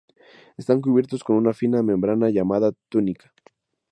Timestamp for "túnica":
2.89-3.31